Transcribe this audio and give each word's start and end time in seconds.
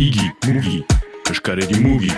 Igi, 0.00 0.32
mugi, 0.46 0.84
eskaredi 1.30 1.76
mugi. 1.80 2.12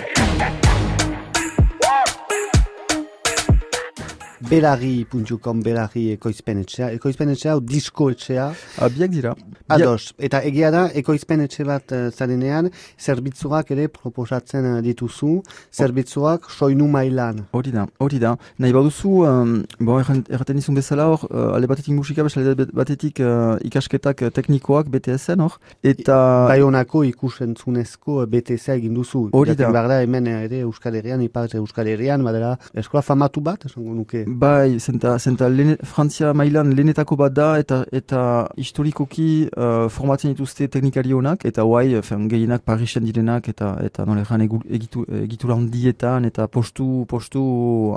Belarri.com, 4.49 5.61
belarri 5.63 6.09
ekoizpen 6.17 6.59
etxea. 6.63 6.89
Ekoizpen 6.97 7.31
etxea, 7.31 7.55
disko 7.63 8.09
etxea. 8.11 8.49
Abiak 8.83 9.11
dira. 9.13 9.33
Ados, 9.71 10.13
eta 10.19 10.41
egia 10.43 10.69
da, 10.73 10.83
ekoizpen 10.99 11.45
etxe 11.45 11.63
bat 11.67 11.93
uh, 11.95 12.09
zarenean, 12.11 12.67
zerbitzuak 12.99 13.71
ere 13.71 13.87
proposatzen 13.91 14.67
uh, 14.67 14.81
dituzu, 14.83 15.37
zerbitzuak 15.71 16.49
soinu 16.51 16.89
mailan. 16.91 17.45
Hori 17.55 17.71
da, 17.71 17.85
hori 18.03 18.19
da. 18.19 18.33
Nahi 18.59 18.75
baduzu, 18.75 19.13
um, 19.29 19.53
bon, 19.79 20.03
erraten 20.27 20.59
izun 20.59 20.75
bezala 20.77 21.07
hor, 21.13 21.23
uh, 21.29 21.53
ale 21.55 21.69
batetik 21.71 21.95
musika, 21.95 22.25
ale 22.27 22.67
batetik 22.75 23.23
uh, 23.23 23.55
ikasketak 23.63 24.25
teknikoak 24.35 24.91
BTS-en 24.91 25.45
hor, 25.47 25.57
eta... 25.79 26.19
Bai 26.51 26.59
honako 26.65 27.05
ikusentzunezko 27.07 28.19
BTS-a 28.27 28.75
egin 28.75 28.99
duzu. 28.99 29.29
Hori 29.31 29.55
da. 29.55 29.71
Hemen 30.03 30.27
ere 30.33 30.63
Euskal 30.67 30.99
Herrian, 30.99 31.23
ipar 31.23 31.51
Euskal 31.55 31.87
Herrian, 31.87 32.23
badela, 32.25 32.57
eskola 32.75 33.03
famatu 33.05 33.41
bat, 33.45 33.65
esango 33.69 33.95
nuke. 33.95 34.25
Bai, 34.33 34.79
zenta, 34.79 35.19
zenta 35.19 35.47
lene, 35.47 35.75
Frantzia 35.83 36.33
mailan 36.33 36.71
lehenetako 36.73 37.15
bat 37.19 37.33
da, 37.37 37.47
eta 37.61 37.83
eta 37.93 38.21
historikoki 38.57 39.25
uh, 39.45 39.89
formatzen 39.93 40.31
dituzte 40.33 40.67
teknikari 40.73 41.13
honak, 41.13 41.45
eta 41.45 41.61
guai, 41.67 41.99
gehienak 42.31 42.63
Parisen 42.65 43.05
direnak, 43.05 43.49
eta 43.51 43.75
eta 43.85 44.05
nole 44.09 44.23
jan 44.25 44.41
egitu, 44.41 45.05
egitura 45.19 45.53
handietan, 45.53 46.25
eta 46.25 46.47
postu, 46.47 47.05
postu 47.09 47.43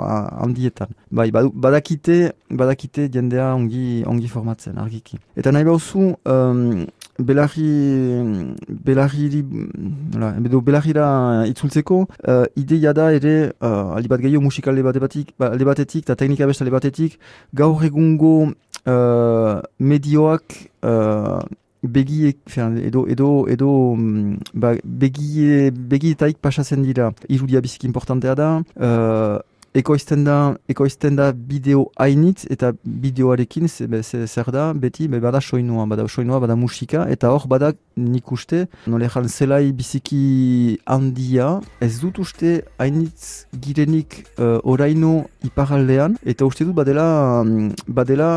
handietan. 0.03 0.93
Bai, 1.09 1.31
badakite, 1.33 2.19
badakite 2.49 3.07
jendea 3.13 3.49
ongi, 3.55 4.03
ongi 4.05 4.29
formatzen, 4.29 4.77
argiki. 4.77 5.17
Eta 5.35 5.51
nahi 5.55 5.65
bauzu, 5.65 6.11
um, 6.21 6.85
Belarri, 7.19 8.53
belarri, 8.85 9.41
edo 10.45 10.61
belarrira 10.61 11.07
itzultzeko, 11.49 12.03
uh, 12.29 12.45
ideia 12.55 12.93
da 12.93 13.07
ere, 13.15 13.53
uh, 13.57 13.97
alibat 13.97 14.21
gehiago 14.21 14.43
musikal 14.43 14.77
alde 14.77 14.85
batetik, 14.85 15.31
ba, 15.39 15.49
batetik, 15.49 16.05
eta 16.05 16.15
teknika 16.15 16.45
beste 16.45 16.61
alde 16.61 16.75
batetik, 16.75 17.17
gaur 17.53 17.81
egungo 17.83 18.51
uh, 18.85 19.61
medioak 19.79 20.69
uh, 20.83 21.41
begiek, 21.81 22.37
edo, 22.85 23.07
edo, 23.09 23.47
edo 23.49 23.71
mm, 23.95 24.53
ba, 24.53 24.75
begie, 24.83 25.71
begietaik 25.71 26.37
pasatzen 26.37 26.83
dira. 26.85 27.11
Irudia 27.29 27.61
biziki 27.61 27.87
importantea 27.87 28.35
da, 28.35 28.51
uh, 28.77 29.39
ekoizten 29.77 30.23
da, 30.25 30.37
ekoizten 30.69 31.17
da 31.17 31.29
bideo 31.31 31.87
hainitz 32.01 32.47
eta 32.53 32.71
bideoarekin 32.83 33.69
zer 33.69 34.49
da, 34.53 34.71
beti, 34.73 35.07
be, 35.11 35.19
bada 35.21 35.41
soinua, 35.41 35.85
bada 35.85 36.07
soinua, 36.07 36.39
bada 36.41 36.55
musika, 36.55 37.05
eta 37.09 37.29
hor 37.33 37.47
bada 37.49 37.71
nik 37.97 38.31
uste, 38.31 38.65
nole 38.87 39.09
jan 39.13 39.29
zelai 39.29 39.71
biziki 39.77 40.79
handia, 40.85 41.49
ez 41.81 41.99
dut 42.01 42.19
uste 42.23 42.61
hainitz 42.79 43.45
girenik 43.61 44.23
uh, 44.37 44.57
oraino 44.63 45.27
iparaldean, 45.45 46.17
eta 46.25 46.47
uste 46.49 46.65
dut 46.65 46.75
badela, 46.77 47.43
badela 47.87 48.31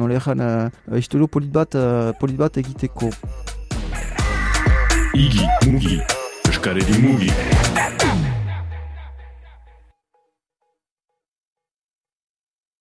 nole 0.00 0.18
jan 0.18 0.42
uh, 0.42 0.96
historio 0.96 1.30
polit 1.30 1.54
bat, 1.54 1.78
uh, 1.78 2.10
polit 2.20 2.38
bat 2.40 2.58
egiteko. 2.58 3.12
Igi, 5.14 5.46
mugi, 5.66 5.98
eskaredi 6.50 7.02
mugi. 7.02 7.34